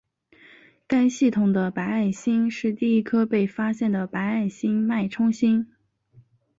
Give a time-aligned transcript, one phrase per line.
[0.87, 5.67] 该系统的白矮星是第一颗被发现的白矮星脉冲星。